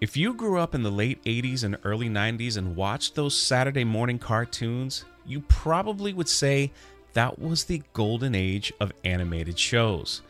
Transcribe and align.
If 0.00 0.16
you 0.16 0.32
grew 0.32 0.60
up 0.60 0.76
in 0.76 0.84
the 0.84 0.92
late 0.92 1.20
80s 1.24 1.64
and 1.64 1.76
early 1.82 2.08
90s 2.08 2.56
and 2.56 2.76
watched 2.76 3.16
those 3.16 3.36
Saturday 3.36 3.82
morning 3.82 4.20
cartoons, 4.20 5.04
you 5.26 5.40
probably 5.40 6.12
would 6.12 6.28
say 6.28 6.70
that 7.14 7.40
was 7.40 7.64
the 7.64 7.82
golden 7.94 8.32
age 8.32 8.72
of 8.78 8.92
animated 9.02 9.58
shows. 9.58 10.22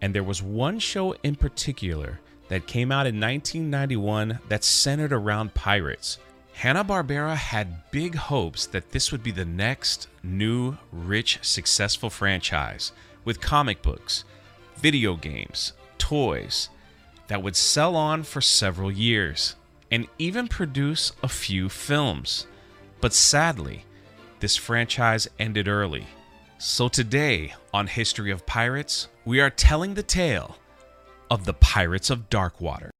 And 0.00 0.12
there 0.12 0.24
was 0.24 0.42
one 0.42 0.80
show 0.80 1.12
in 1.22 1.36
particular 1.36 2.18
that 2.48 2.66
came 2.66 2.90
out 2.90 3.06
in 3.06 3.20
1991 3.20 4.40
that 4.48 4.64
centered 4.64 5.12
around 5.12 5.54
pirates. 5.54 6.18
Hanna-Barbera 6.54 7.36
had 7.36 7.88
big 7.92 8.16
hopes 8.16 8.66
that 8.66 8.90
this 8.90 9.12
would 9.12 9.22
be 9.22 9.30
the 9.30 9.44
next 9.44 10.08
new, 10.24 10.76
rich, 10.90 11.38
successful 11.40 12.10
franchise 12.10 12.90
with 13.24 13.40
comic 13.40 13.80
books, 13.80 14.24
video 14.76 15.14
games, 15.14 15.72
toys 15.98 16.68
that 17.28 17.42
would 17.42 17.56
sell 17.56 17.96
on 17.96 18.22
for 18.22 18.40
several 18.40 18.90
years 18.90 19.56
and 19.90 20.06
even 20.18 20.48
produce 20.48 21.12
a 21.22 21.28
few 21.28 21.68
films. 21.68 22.46
But 23.00 23.12
sadly, 23.12 23.84
this 24.40 24.56
franchise 24.56 25.28
ended 25.38 25.68
early. 25.68 26.06
So 26.58 26.88
today 26.88 27.54
on 27.72 27.86
History 27.86 28.30
of 28.30 28.46
Pirates, 28.46 29.08
we 29.24 29.40
are 29.40 29.50
telling 29.50 29.94
the 29.94 30.02
tale 30.02 30.56
of 31.30 31.44
the 31.44 31.54
Pirates 31.54 32.10
of 32.10 32.30
Darkwater. 32.30 32.90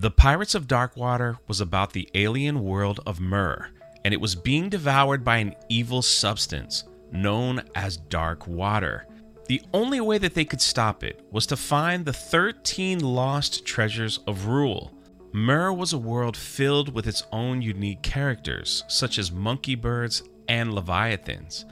The 0.00 0.10
Pirates 0.10 0.54
of 0.54 0.66
Darkwater 0.66 1.36
was 1.46 1.60
about 1.60 1.92
the 1.92 2.08
alien 2.14 2.64
world 2.64 3.00
of 3.04 3.20
Mer, 3.20 3.68
and 4.02 4.14
it 4.14 4.20
was 4.20 4.34
being 4.34 4.70
devoured 4.70 5.22
by 5.22 5.36
an 5.36 5.54
evil 5.68 6.00
substance 6.00 6.84
known 7.12 7.60
as 7.74 7.98
Dark 7.98 8.46
Water. 8.46 9.06
The 9.48 9.60
only 9.74 10.00
way 10.00 10.16
that 10.16 10.32
they 10.32 10.46
could 10.46 10.62
stop 10.62 11.04
it 11.04 11.22
was 11.30 11.44
to 11.48 11.56
find 11.58 12.06
the 12.06 12.14
13 12.14 13.00
lost 13.00 13.66
treasures 13.66 14.20
of 14.26 14.46
Rule. 14.46 14.90
Mer 15.34 15.70
was 15.70 15.92
a 15.92 15.98
world 15.98 16.34
filled 16.34 16.94
with 16.94 17.06
its 17.06 17.24
own 17.30 17.60
unique 17.60 18.00
characters, 18.00 18.84
such 18.88 19.18
as 19.18 19.30
monkey 19.30 19.74
birds 19.74 20.22
and 20.48 20.72
leviathans. 20.72 21.66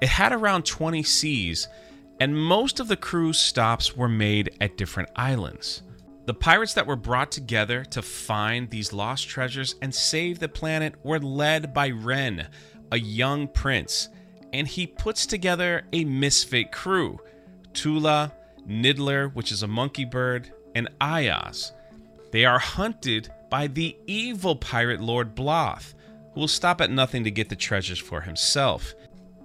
It 0.00 0.08
had 0.08 0.32
around 0.32 0.66
20 0.66 1.02
seas, 1.02 1.66
and 2.20 2.40
most 2.40 2.78
of 2.78 2.86
the 2.86 2.96
crew's 2.96 3.40
stops 3.40 3.96
were 3.96 4.08
made 4.08 4.56
at 4.60 4.76
different 4.76 5.08
islands. 5.16 5.82
The 6.24 6.34
pirates 6.34 6.74
that 6.74 6.86
were 6.86 6.94
brought 6.94 7.32
together 7.32 7.84
to 7.86 8.00
find 8.00 8.70
these 8.70 8.92
lost 8.92 9.28
treasures 9.28 9.74
and 9.82 9.92
save 9.92 10.38
the 10.38 10.48
planet 10.48 10.94
were 11.04 11.18
led 11.18 11.74
by 11.74 11.90
Ren, 11.90 12.48
a 12.92 12.98
young 12.98 13.48
prince, 13.48 14.08
and 14.52 14.68
he 14.68 14.86
puts 14.86 15.26
together 15.26 15.82
a 15.92 16.04
misfit 16.04 16.70
crew 16.70 17.18
Tula, 17.72 18.32
Niddler, 18.68 19.34
which 19.34 19.50
is 19.50 19.64
a 19.64 19.68
monkey 19.68 20.04
bird, 20.04 20.52
and 20.76 20.88
Ioz. 21.00 21.72
They 22.30 22.44
are 22.44 22.58
hunted 22.58 23.32
by 23.50 23.66
the 23.66 23.96
evil 24.06 24.54
pirate 24.54 25.00
Lord 25.00 25.34
Bloth, 25.34 25.94
who 26.34 26.40
will 26.40 26.48
stop 26.48 26.80
at 26.80 26.90
nothing 26.90 27.24
to 27.24 27.30
get 27.32 27.48
the 27.48 27.56
treasures 27.56 27.98
for 27.98 28.20
himself. 28.20 28.94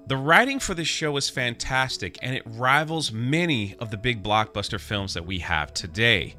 The 0.06 0.16
writing 0.16 0.60
for 0.60 0.74
this 0.74 0.88
show 0.88 1.18
is 1.18 1.30
fantastic 1.30 2.18
and 2.22 2.36
it 2.36 2.44
rivals 2.46 3.12
many 3.12 3.76
of 3.80 3.90
the 3.90 3.98
big 3.98 4.22
blockbuster 4.22 4.80
films 4.80 5.16
that 5.16 5.26
we 5.26 5.40
have 5.40 5.74
today 5.74 6.36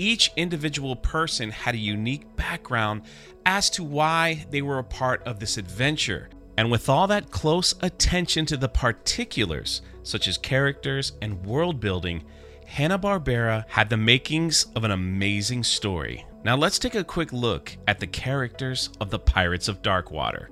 each 0.00 0.32
individual 0.36 0.96
person 0.96 1.50
had 1.50 1.74
a 1.74 1.78
unique 1.78 2.34
background 2.34 3.02
as 3.44 3.68
to 3.70 3.84
why 3.84 4.46
they 4.50 4.62
were 4.62 4.78
a 4.78 4.84
part 4.84 5.22
of 5.24 5.38
this 5.38 5.58
adventure. 5.58 6.30
And 6.56 6.70
with 6.70 6.88
all 6.88 7.06
that 7.08 7.30
close 7.30 7.74
attention 7.82 8.46
to 8.46 8.56
the 8.56 8.68
particulars, 8.68 9.82
such 10.02 10.26
as 10.26 10.38
characters 10.38 11.12
and 11.20 11.44
world 11.44 11.80
building, 11.80 12.24
Hanna-Barbera 12.66 13.66
had 13.68 13.90
the 13.90 13.96
makings 13.96 14.66
of 14.74 14.84
an 14.84 14.90
amazing 14.90 15.64
story. 15.64 16.24
Now 16.44 16.56
let's 16.56 16.78
take 16.78 16.94
a 16.94 17.04
quick 17.04 17.32
look 17.32 17.76
at 17.86 18.00
the 18.00 18.06
characters 18.06 18.88
of 19.00 19.10
the 19.10 19.18
Pirates 19.18 19.68
of 19.68 19.82
Darkwater. 19.82 20.48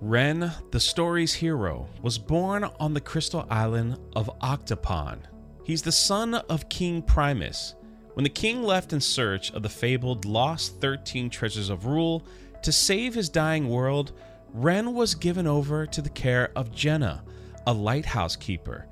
Ren, 0.00 0.52
the 0.70 0.80
story's 0.80 1.32
hero, 1.32 1.88
was 2.02 2.18
born 2.18 2.64
on 2.78 2.92
the 2.92 3.00
crystal 3.00 3.46
island 3.50 3.98
of 4.14 4.30
Octopon. 4.40 5.20
He's 5.64 5.82
the 5.82 5.92
son 5.92 6.34
of 6.34 6.68
King 6.68 7.02
Primus, 7.02 7.74
when 8.20 8.24
the 8.24 8.28
king 8.28 8.62
left 8.62 8.92
in 8.92 9.00
search 9.00 9.50
of 9.52 9.62
the 9.62 9.68
fabled 9.70 10.26
lost 10.26 10.78
13 10.78 11.30
treasures 11.30 11.70
of 11.70 11.86
rule 11.86 12.22
to 12.62 12.70
save 12.70 13.14
his 13.14 13.30
dying 13.30 13.66
world, 13.70 14.12
Ren 14.52 14.92
was 14.92 15.14
given 15.14 15.46
over 15.46 15.86
to 15.86 16.02
the 16.02 16.10
care 16.10 16.52
of 16.54 16.70
Jenna, 16.70 17.24
a 17.66 17.72
lighthouse 17.72 18.36
keeper. 18.36 18.86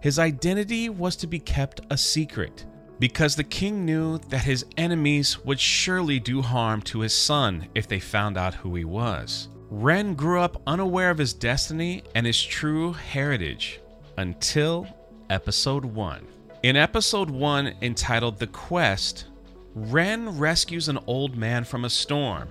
His 0.00 0.18
identity 0.18 0.88
was 0.88 1.14
to 1.14 1.28
be 1.28 1.38
kept 1.38 1.82
a 1.90 1.96
secret 1.96 2.66
because 2.98 3.36
the 3.36 3.44
king 3.44 3.84
knew 3.84 4.18
that 4.30 4.42
his 4.42 4.66
enemies 4.76 5.38
would 5.44 5.60
surely 5.60 6.18
do 6.18 6.42
harm 6.42 6.82
to 6.82 7.02
his 7.02 7.14
son 7.14 7.68
if 7.76 7.86
they 7.86 8.00
found 8.00 8.36
out 8.36 8.54
who 8.54 8.74
he 8.74 8.84
was. 8.84 9.46
Ren 9.70 10.16
grew 10.16 10.40
up 10.40 10.60
unaware 10.66 11.10
of 11.10 11.18
his 11.18 11.34
destiny 11.34 12.02
and 12.16 12.26
his 12.26 12.42
true 12.42 12.94
heritage 12.94 13.80
until 14.16 14.88
episode 15.30 15.84
1. 15.84 16.26
In 16.62 16.76
episode 16.76 17.28
1, 17.28 17.74
entitled 17.82 18.38
The 18.38 18.46
Quest, 18.46 19.24
Ren 19.74 20.38
rescues 20.38 20.88
an 20.88 21.00
old 21.08 21.36
man 21.36 21.64
from 21.64 21.84
a 21.84 21.90
storm. 21.90 22.50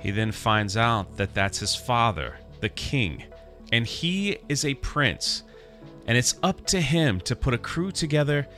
He 0.00 0.10
then 0.10 0.32
finds 0.32 0.78
out 0.78 1.18
that 1.18 1.34
that's 1.34 1.58
his 1.58 1.76
father, 1.76 2.36
the 2.60 2.70
king, 2.70 3.22
and 3.70 3.86
he 3.86 4.38
is 4.48 4.64
a 4.64 4.72
prince. 4.72 5.42
And 6.06 6.16
it's 6.16 6.36
up 6.42 6.64
to 6.68 6.80
him 6.80 7.20
to 7.20 7.36
put 7.36 7.52
a 7.52 7.58
crew 7.58 7.92
together 7.92 8.48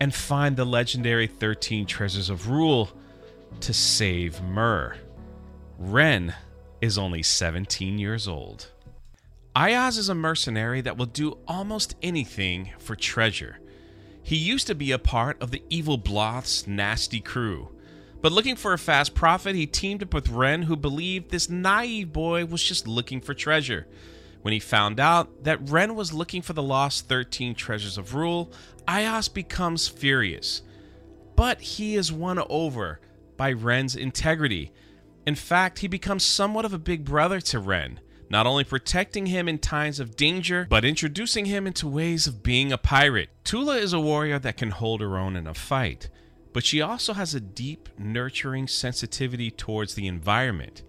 and 0.00 0.14
find 0.14 0.56
the 0.56 0.64
legendary 0.64 1.26
13 1.26 1.84
treasures 1.84 2.30
of 2.30 2.48
rule 2.48 2.90
to 3.62 3.74
save 3.74 4.40
Mer. 4.42 4.96
Ren 5.76 6.32
is 6.80 6.98
only 6.98 7.24
17 7.24 7.98
years 7.98 8.28
old. 8.28 8.70
Ioz 9.56 9.98
is 9.98 10.08
a 10.08 10.14
mercenary 10.14 10.82
that 10.82 10.96
will 10.96 11.06
do 11.06 11.38
almost 11.48 11.96
anything 12.00 12.70
for 12.78 12.94
treasure. 12.94 13.58
He 14.26 14.34
used 14.34 14.66
to 14.66 14.74
be 14.74 14.90
a 14.90 14.98
part 14.98 15.40
of 15.40 15.52
the 15.52 15.62
evil 15.70 15.96
Bloth's 15.96 16.66
nasty 16.66 17.20
crew. 17.20 17.68
But 18.20 18.32
looking 18.32 18.56
for 18.56 18.72
a 18.72 18.78
fast 18.78 19.14
profit, 19.14 19.54
he 19.54 19.68
teamed 19.68 20.02
up 20.02 20.12
with 20.12 20.30
Ren, 20.30 20.62
who 20.62 20.74
believed 20.74 21.30
this 21.30 21.48
naive 21.48 22.12
boy 22.12 22.44
was 22.44 22.60
just 22.60 22.88
looking 22.88 23.20
for 23.20 23.34
treasure. 23.34 23.86
When 24.42 24.52
he 24.52 24.58
found 24.58 24.98
out 24.98 25.44
that 25.44 25.70
Ren 25.70 25.94
was 25.94 26.12
looking 26.12 26.42
for 26.42 26.54
the 26.54 26.62
lost 26.62 27.06
13 27.08 27.54
treasures 27.54 27.96
of 27.96 28.16
rule, 28.16 28.50
Ioz 28.88 29.32
becomes 29.32 29.86
furious. 29.86 30.62
But 31.36 31.60
he 31.60 31.94
is 31.94 32.10
won 32.10 32.40
over 32.50 32.98
by 33.36 33.52
Ren's 33.52 33.94
integrity. 33.94 34.72
In 35.24 35.36
fact, 35.36 35.78
he 35.78 35.86
becomes 35.86 36.24
somewhat 36.24 36.64
of 36.64 36.72
a 36.72 36.80
big 36.80 37.04
brother 37.04 37.40
to 37.42 37.60
Ren 37.60 38.00
not 38.28 38.46
only 38.46 38.64
protecting 38.64 39.26
him 39.26 39.48
in 39.48 39.58
times 39.58 40.00
of 40.00 40.16
danger, 40.16 40.66
but 40.68 40.84
introducing 40.84 41.44
him 41.44 41.66
into 41.66 41.86
ways 41.86 42.26
of 42.26 42.42
being 42.42 42.72
a 42.72 42.78
pirate. 42.78 43.30
Tula 43.44 43.76
is 43.76 43.92
a 43.92 44.00
warrior 44.00 44.38
that 44.38 44.56
can 44.56 44.70
hold 44.70 45.00
her 45.00 45.16
own 45.18 45.36
in 45.36 45.46
a 45.46 45.54
fight, 45.54 46.08
but 46.52 46.64
she 46.64 46.80
also 46.80 47.12
has 47.12 47.34
a 47.34 47.40
deep, 47.40 47.88
nurturing 47.98 48.66
sensitivity 48.66 49.50
towards 49.50 49.94
the 49.94 50.06
environment. 50.06 50.82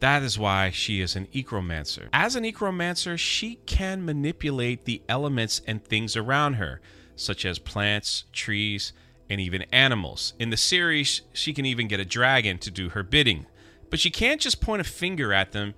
That 0.00 0.22
is 0.22 0.38
why 0.38 0.70
she 0.70 1.00
is 1.00 1.16
an 1.16 1.28
ecomancer. 1.28 2.08
As 2.12 2.36
an 2.36 2.44
ecomancer, 2.44 3.18
she 3.18 3.56
can 3.64 4.04
manipulate 4.04 4.84
the 4.84 5.02
elements 5.08 5.62
and 5.66 5.82
things 5.82 6.16
around 6.16 6.54
her, 6.54 6.80
such 7.16 7.46
as 7.46 7.58
plants, 7.58 8.24
trees, 8.32 8.92
and 9.30 9.40
even 9.40 9.62
animals. 9.72 10.34
In 10.38 10.50
the 10.50 10.56
series, 10.56 11.22
she 11.32 11.54
can 11.54 11.64
even 11.64 11.88
get 11.88 12.00
a 12.00 12.04
dragon 12.04 12.58
to 12.58 12.70
do 12.70 12.90
her 12.90 13.02
bidding. 13.02 13.46
But 13.88 14.00
she 14.00 14.10
can't 14.10 14.40
just 14.40 14.60
point 14.60 14.80
a 14.80 14.84
finger 14.84 15.32
at 15.32 15.52
them 15.52 15.74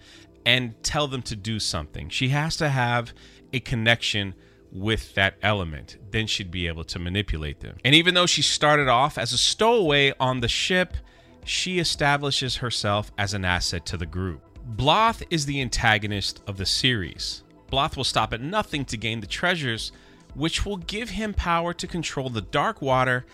and 0.47 0.81
tell 0.85 1.09
them 1.09 1.23
to 1.23 1.37
do 1.37 1.59
something. 1.59 2.09
She 2.09 2.29
has 2.29 2.57
to 2.59 2.69
have 2.69 3.13
a 3.53 3.61
connection 3.61 4.35
with 4.73 5.15
that 5.15 5.35
element. 5.43 5.99
Then 6.11 6.27
she'd 6.27 6.51
be 6.51 6.69
able 6.69 6.85
to 6.85 6.99
manipulate 6.99 7.61
them. 7.61 7.77
And 7.85 7.95
even 7.95 8.15
though 8.15 8.27
she 8.27 8.43
started 8.43 8.89
off 8.89 9.19
as 9.19 9.33
a 9.33 9.39
stowaway 9.39 10.13
on 10.21 10.41
the 10.41 10.49
ship, 10.49 10.97
she 11.45 11.79
establishes 11.79 12.57
herself 12.57 13.11
as 13.19 13.35
an 13.35 13.45
asset 13.45 13.85
to 13.87 13.97
the 13.97 14.07
group. 14.07 14.43
Bloth 14.65 15.23
is 15.31 15.47
the 15.47 15.61
antagonist 15.61 16.43
of 16.47 16.57
the 16.57 16.67
series. 16.67 17.43
Bloth 17.69 17.97
will 17.97 18.05
stop 18.05 18.33
at 18.33 18.41
nothing 18.41 18.85
to 18.87 18.97
gain 18.97 19.21
the 19.21 19.27
treasures, 19.27 19.91
which 20.35 20.65
will 20.65 20.77
give 20.77 21.11
him 21.11 21.35
power 21.35 21.73
to 21.73 21.87
control 21.87 22.31
the 22.31 22.41
dark 22.41 22.81
water 22.81 23.27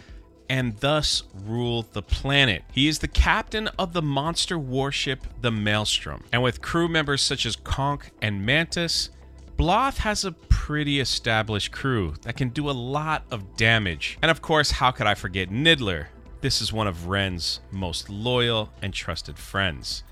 and 0.52 0.76
thus 0.80 1.22
rule 1.46 1.86
the 1.94 2.02
planet. 2.02 2.62
He 2.74 2.86
is 2.86 2.98
the 2.98 3.08
captain 3.08 3.68
of 3.78 3.94
the 3.94 4.02
monster 4.02 4.58
warship, 4.58 5.26
the 5.40 5.50
Maelstrom, 5.50 6.24
and 6.30 6.42
with 6.42 6.60
crew 6.60 6.88
members 6.88 7.22
such 7.22 7.46
as 7.46 7.56
Konk 7.56 8.10
and 8.20 8.44
Mantus, 8.44 9.08
Bloth 9.56 9.96
has 9.98 10.26
a 10.26 10.32
pretty 10.32 11.00
established 11.00 11.72
crew 11.72 12.16
that 12.22 12.36
can 12.36 12.50
do 12.50 12.68
a 12.68 12.72
lot 12.72 13.24
of 13.30 13.56
damage. 13.56 14.18
And 14.20 14.30
of 14.30 14.42
course, 14.42 14.72
how 14.72 14.90
could 14.90 15.06
I 15.06 15.14
forget 15.14 15.48
Niddler? 15.48 16.08
This 16.42 16.60
is 16.60 16.70
one 16.70 16.86
of 16.86 17.06
Ren's 17.06 17.60
most 17.70 18.10
loyal 18.10 18.70
and 18.82 18.92
trusted 18.92 19.38
friends. 19.38 20.02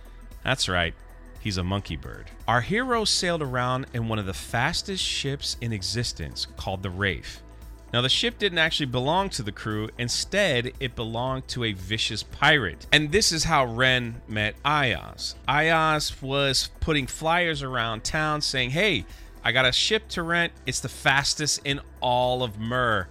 That's 0.42 0.70
right, 0.70 0.94
He's 1.40 1.58
a 1.58 1.64
monkey 1.64 1.96
bird. 1.96 2.30
Our 2.48 2.60
hero 2.62 3.04
sailed 3.04 3.42
around 3.42 3.86
in 3.92 4.08
one 4.08 4.18
of 4.18 4.26
the 4.26 4.34
fastest 4.34 5.02
ships 5.02 5.56
in 5.60 5.72
existence 5.72 6.46
called 6.56 6.82
the 6.82 6.90
Wraith. 6.90 7.42
Now, 7.92 8.00
the 8.02 8.08
ship 8.08 8.38
didn't 8.38 8.58
actually 8.58 8.86
belong 8.86 9.30
to 9.30 9.42
the 9.42 9.50
crew, 9.50 9.90
instead, 9.98 10.72
it 10.78 10.94
belonged 10.94 11.48
to 11.48 11.64
a 11.64 11.72
vicious 11.72 12.22
pirate. 12.22 12.86
And 12.92 13.10
this 13.10 13.32
is 13.32 13.44
how 13.44 13.64
Ren 13.64 14.22
met 14.28 14.54
Ioz. 14.64 15.34
Ioz 15.48 16.22
was 16.22 16.70
putting 16.78 17.08
flyers 17.08 17.62
around 17.62 18.04
town 18.04 18.42
saying, 18.42 18.70
Hey, 18.70 19.06
I 19.42 19.52
got 19.52 19.66
a 19.66 19.72
ship 19.72 20.08
to 20.10 20.22
rent. 20.22 20.52
It's 20.66 20.80
the 20.80 20.88
fastest 20.88 21.62
in 21.64 21.80
all 22.00 22.42
of 22.44 22.58
Mer. 22.58 23.08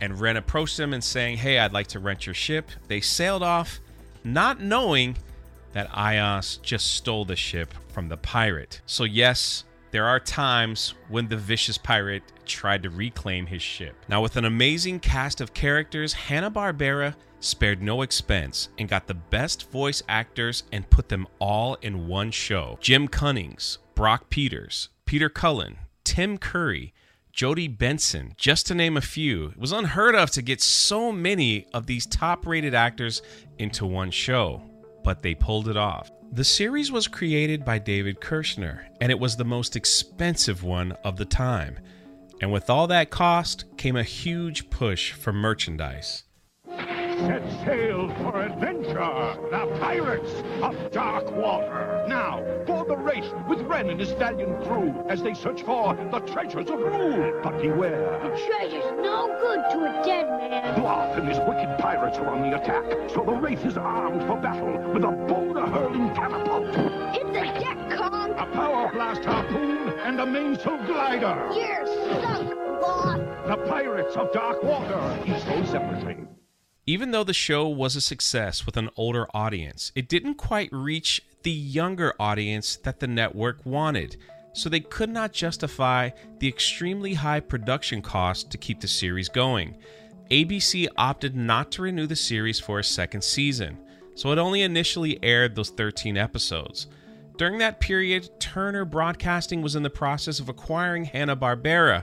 And 0.00 0.20
Ren 0.20 0.36
approached 0.36 0.78
him 0.78 0.92
and 0.92 1.04
saying, 1.04 1.38
Hey, 1.38 1.60
I'd 1.60 1.72
like 1.72 1.88
to 1.88 2.00
rent 2.00 2.26
your 2.26 2.34
ship. 2.34 2.70
They 2.88 3.00
sailed 3.00 3.44
off, 3.44 3.78
not 4.24 4.60
knowing 4.60 5.16
that 5.74 5.90
Ioz 5.90 6.60
just 6.62 6.94
stole 6.94 7.24
the 7.24 7.36
ship 7.36 7.72
from 7.92 8.08
the 8.08 8.16
pirate. 8.16 8.80
So, 8.86 9.04
yes, 9.04 9.64
there 9.90 10.06
are 10.06 10.20
times 10.20 10.94
when 11.08 11.28
the 11.28 11.36
vicious 11.36 11.78
pirate 11.78 12.22
tried 12.48 12.82
to 12.82 12.90
reclaim 12.90 13.46
his 13.46 13.62
ship. 13.62 13.94
Now, 14.08 14.20
with 14.22 14.36
an 14.36 14.44
amazing 14.44 15.00
cast 15.00 15.40
of 15.40 15.54
characters, 15.54 16.12
Hanna-Barbera 16.12 17.14
spared 17.40 17.80
no 17.80 18.02
expense 18.02 18.68
and 18.78 18.88
got 18.88 19.06
the 19.06 19.14
best 19.14 19.70
voice 19.70 20.02
actors 20.08 20.64
and 20.72 20.90
put 20.90 21.08
them 21.08 21.28
all 21.38 21.74
in 21.82 22.08
one 22.08 22.32
show. 22.32 22.78
Jim 22.80 23.06
Cummings, 23.06 23.78
Brock 23.94 24.28
Peters, 24.30 24.88
Peter 25.04 25.28
Cullen, 25.28 25.78
Tim 26.02 26.38
Curry, 26.38 26.92
Jodi 27.32 27.68
Benson, 27.68 28.34
just 28.36 28.66
to 28.66 28.74
name 28.74 28.96
a 28.96 29.00
few. 29.00 29.50
It 29.50 29.58
was 29.58 29.70
unheard 29.70 30.16
of 30.16 30.32
to 30.32 30.42
get 30.42 30.60
so 30.60 31.12
many 31.12 31.68
of 31.72 31.86
these 31.86 32.04
top 32.06 32.44
rated 32.46 32.74
actors 32.74 33.22
into 33.58 33.86
one 33.86 34.10
show, 34.10 34.60
but 35.04 35.22
they 35.22 35.36
pulled 35.36 35.68
it 35.68 35.76
off. 35.76 36.10
The 36.32 36.44
series 36.44 36.90
was 36.90 37.06
created 37.06 37.64
by 37.64 37.78
David 37.78 38.20
Kirschner, 38.20 38.88
and 39.00 39.12
it 39.12 39.18
was 39.18 39.36
the 39.36 39.44
most 39.44 39.76
expensive 39.76 40.62
one 40.64 40.92
of 41.04 41.16
the 41.16 41.24
time. 41.24 41.78
And 42.40 42.52
with 42.52 42.70
all 42.70 42.86
that 42.86 43.10
cost 43.10 43.64
came 43.76 43.96
a 43.96 44.02
huge 44.02 44.70
push 44.70 45.12
for 45.12 45.32
merchandise. 45.32 46.24
Set 46.68 47.42
sail 47.64 48.08
for 48.22 48.40
adventure, 48.42 49.34
the 49.50 49.76
pirates 49.80 50.30
of 50.62 50.92
dark 50.92 51.28
water. 51.32 52.04
Now, 52.06 52.44
for 52.64 52.84
the 52.84 52.96
race 52.96 53.28
with 53.48 53.60
Ren 53.62 53.90
and 53.90 53.98
his 53.98 54.10
stallion 54.10 54.54
crew 54.62 54.94
as 55.08 55.20
they 55.20 55.34
search 55.34 55.62
for 55.62 55.94
the 56.12 56.20
treasures 56.20 56.70
of 56.70 56.78
Rule. 56.78 57.40
But 57.42 57.60
beware, 57.60 58.20
The 58.22 58.38
treasure's 58.46 59.02
no 59.02 59.36
good 59.40 59.60
to 59.72 60.00
a 60.00 60.04
dead 60.04 60.28
man. 60.38 60.80
Bloth 60.80 61.18
and 61.18 61.26
his 61.26 61.38
wicked 61.40 61.76
pirates 61.80 62.18
are 62.18 62.28
on 62.28 62.48
the 62.48 62.56
attack, 62.62 62.84
so 63.10 63.24
the 63.24 63.32
Wraith 63.32 63.66
is 63.66 63.76
armed 63.76 64.22
for 64.22 64.36
battle 64.36 64.78
with 64.92 65.02
a 65.02 65.10
boulder-hurling 65.10 66.14
catapult, 66.14 66.68
It's 67.16 67.36
a 67.36 67.60
deck 67.60 67.98
Kong. 67.98 68.30
a 68.30 68.46
power 68.54 68.92
blast 68.92 69.24
harpoon, 69.24 69.67
and 70.08 70.20
a 70.20 70.26
mainsail 70.26 70.78
glider. 70.86 71.50
You're 71.52 71.86
sunk, 71.86 72.54
boss. 72.80 73.18
The 73.46 73.56
pirates 73.68 74.16
of 74.16 74.32
dark 74.32 74.62
water, 74.62 75.18
each 75.26 75.42
sold 75.42 75.68
separately. 75.68 76.16
Even 76.86 77.10
though 77.10 77.24
the 77.24 77.34
show 77.34 77.68
was 77.68 77.94
a 77.94 78.00
success 78.00 78.64
with 78.64 78.78
an 78.78 78.88
older 78.96 79.26
audience, 79.34 79.92
it 79.94 80.08
didn't 80.08 80.36
quite 80.36 80.70
reach 80.72 81.20
the 81.42 81.50
younger 81.50 82.14
audience 82.18 82.76
that 82.76 83.00
the 83.00 83.06
network 83.06 83.66
wanted, 83.66 84.16
so 84.54 84.70
they 84.70 84.80
could 84.80 85.10
not 85.10 85.34
justify 85.34 86.08
the 86.38 86.48
extremely 86.48 87.12
high 87.12 87.40
production 87.40 88.00
cost 88.00 88.50
to 88.50 88.56
keep 88.56 88.80
the 88.80 88.88
series 88.88 89.28
going. 89.28 89.76
ABC 90.30 90.88
opted 90.96 91.36
not 91.36 91.70
to 91.72 91.82
renew 91.82 92.06
the 92.06 92.16
series 92.16 92.58
for 92.58 92.78
a 92.78 92.84
second 92.84 93.22
season, 93.22 93.76
so 94.14 94.32
it 94.32 94.38
only 94.38 94.62
initially 94.62 95.22
aired 95.22 95.54
those 95.54 95.68
13 95.68 96.16
episodes. 96.16 96.86
During 97.38 97.58
that 97.58 97.78
period, 97.78 98.28
Turner 98.40 98.84
Broadcasting 98.84 99.62
was 99.62 99.76
in 99.76 99.84
the 99.84 99.90
process 99.90 100.40
of 100.40 100.48
acquiring 100.48 101.04
Hanna-Barbera, 101.04 102.02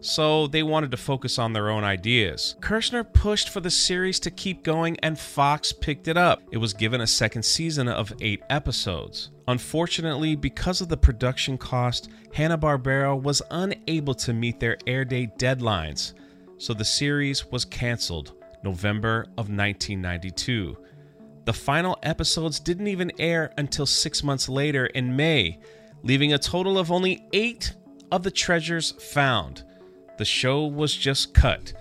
so 0.00 0.46
they 0.46 0.62
wanted 0.62 0.90
to 0.90 0.98
focus 0.98 1.38
on 1.38 1.54
their 1.54 1.70
own 1.70 1.84
ideas. 1.84 2.56
Kirschner 2.60 3.02
pushed 3.02 3.48
for 3.48 3.60
the 3.60 3.70
series 3.70 4.20
to 4.20 4.30
keep 4.30 4.62
going, 4.62 4.98
and 5.02 5.18
Fox 5.18 5.72
picked 5.72 6.06
it 6.06 6.18
up. 6.18 6.42
It 6.52 6.58
was 6.58 6.74
given 6.74 7.00
a 7.00 7.06
second 7.06 7.44
season 7.44 7.88
of 7.88 8.12
eight 8.20 8.42
episodes. 8.50 9.30
Unfortunately, 9.48 10.36
because 10.36 10.82
of 10.82 10.90
the 10.90 10.98
production 10.98 11.56
cost, 11.56 12.10
Hanna-Barbera 12.34 13.18
was 13.18 13.40
unable 13.50 14.14
to 14.16 14.34
meet 14.34 14.60
their 14.60 14.76
air 14.86 15.06
date 15.06 15.38
deadlines, 15.38 16.12
so 16.58 16.74
the 16.74 16.84
series 16.84 17.50
was 17.50 17.64
canceled 17.64 18.34
November 18.62 19.20
of 19.38 19.48
1992. 19.48 20.76
The 21.44 21.52
final 21.52 21.98
episodes 22.02 22.58
didn't 22.58 22.86
even 22.86 23.12
air 23.18 23.52
until 23.58 23.84
six 23.84 24.22
months 24.22 24.48
later 24.48 24.86
in 24.86 25.14
May, 25.14 25.58
leaving 26.02 26.32
a 26.32 26.38
total 26.38 26.78
of 26.78 26.90
only 26.90 27.26
eight 27.32 27.74
of 28.10 28.22
the 28.22 28.30
treasures 28.30 28.92
found. 28.92 29.62
The 30.16 30.24
show 30.24 30.66
was 30.66 30.96
just 30.96 31.34
cut. 31.34 31.74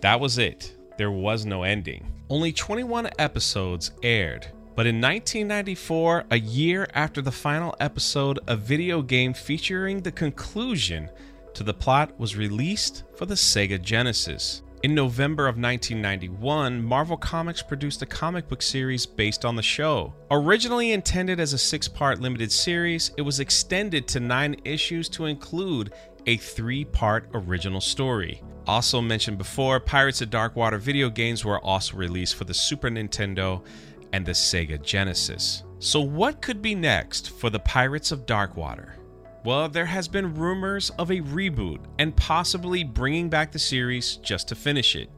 That 0.00 0.20
was 0.20 0.38
it. 0.38 0.76
There 0.96 1.10
was 1.10 1.44
no 1.44 1.64
ending. 1.64 2.12
Only 2.30 2.52
21 2.52 3.10
episodes 3.18 3.90
aired. 4.02 4.46
But 4.76 4.86
in 4.86 5.00
1994, 5.00 6.24
a 6.30 6.38
year 6.38 6.88
after 6.94 7.22
the 7.22 7.32
final 7.32 7.74
episode, 7.80 8.38
a 8.46 8.56
video 8.56 9.02
game 9.02 9.32
featuring 9.32 10.00
the 10.00 10.12
conclusion 10.12 11.08
to 11.54 11.62
the 11.62 11.74
plot 11.74 12.18
was 12.18 12.36
released 12.36 13.04
for 13.16 13.26
the 13.26 13.34
Sega 13.34 13.80
Genesis. 13.80 14.62
In 14.84 14.94
November 14.94 15.44
of 15.44 15.56
1991, 15.56 16.84
Marvel 16.84 17.16
Comics 17.16 17.62
produced 17.62 18.02
a 18.02 18.06
comic 18.06 18.46
book 18.48 18.60
series 18.60 19.06
based 19.06 19.46
on 19.46 19.56
the 19.56 19.62
show. 19.62 20.12
Originally 20.30 20.92
intended 20.92 21.40
as 21.40 21.54
a 21.54 21.58
six 21.58 21.88
part 21.88 22.20
limited 22.20 22.52
series, 22.52 23.10
it 23.16 23.22
was 23.22 23.40
extended 23.40 24.06
to 24.08 24.20
nine 24.20 24.56
issues 24.62 25.08
to 25.08 25.24
include 25.24 25.94
a 26.26 26.36
three 26.36 26.84
part 26.84 27.30
original 27.32 27.80
story. 27.80 28.42
Also 28.66 29.00
mentioned 29.00 29.38
before, 29.38 29.80
Pirates 29.80 30.20
of 30.20 30.28
Darkwater 30.28 30.78
video 30.78 31.08
games 31.08 31.46
were 31.46 31.64
also 31.64 31.96
released 31.96 32.34
for 32.34 32.44
the 32.44 32.52
Super 32.52 32.90
Nintendo 32.90 33.64
and 34.12 34.26
the 34.26 34.32
Sega 34.32 34.82
Genesis. 34.82 35.62
So, 35.78 36.02
what 36.02 36.42
could 36.42 36.60
be 36.60 36.74
next 36.74 37.30
for 37.30 37.48
the 37.48 37.60
Pirates 37.60 38.12
of 38.12 38.26
Darkwater? 38.26 38.96
Well, 39.44 39.68
there 39.68 39.84
has 39.84 40.08
been 40.08 40.34
rumors 40.34 40.88
of 40.98 41.10
a 41.10 41.20
reboot 41.20 41.80
and 41.98 42.16
possibly 42.16 42.82
bringing 42.82 43.28
back 43.28 43.52
the 43.52 43.58
series 43.58 44.16
just 44.16 44.48
to 44.48 44.54
finish 44.54 44.96
it. 44.96 45.10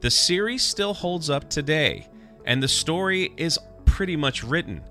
The 0.00 0.10
series 0.10 0.64
still 0.64 0.92
holds 0.92 1.30
up 1.30 1.48
today, 1.48 2.08
and 2.44 2.60
the 2.60 2.66
story 2.66 3.32
is 3.36 3.60
pretty 3.84 4.16
much 4.16 4.42
written. 4.42 4.82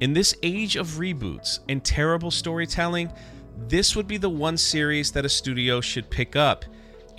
In 0.00 0.14
this 0.14 0.34
age 0.42 0.76
of 0.76 0.86
reboots 0.92 1.58
and 1.68 1.84
terrible 1.84 2.30
storytelling, 2.30 3.12
this 3.68 3.94
would 3.94 4.08
be 4.08 4.16
the 4.16 4.30
one 4.30 4.56
series 4.56 5.12
that 5.12 5.26
a 5.26 5.28
studio 5.28 5.82
should 5.82 6.08
pick 6.08 6.34
up 6.34 6.64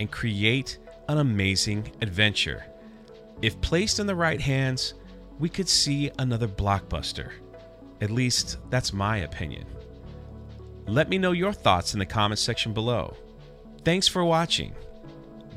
and 0.00 0.10
create 0.10 0.78
an 1.08 1.18
amazing 1.18 1.92
adventure. 2.02 2.64
If 3.42 3.60
placed 3.60 4.00
in 4.00 4.08
the 4.08 4.16
right 4.16 4.40
hands, 4.40 4.94
we 5.38 5.48
could 5.50 5.68
see 5.68 6.10
another 6.18 6.48
blockbuster. 6.48 7.30
At 8.00 8.10
least, 8.10 8.58
that's 8.70 8.92
my 8.92 9.18
opinion. 9.18 9.66
Let 10.88 11.08
me 11.08 11.18
know 11.18 11.32
your 11.32 11.52
thoughts 11.52 11.94
in 11.94 11.98
the 11.98 12.06
comments 12.06 12.42
section 12.42 12.72
below. 12.72 13.16
Thanks 13.84 14.06
for 14.06 14.24
watching. 14.24 14.72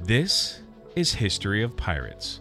This 0.01 0.61
is 0.95 1.13
History 1.13 1.61
of 1.61 1.77
Pirates. 1.77 2.39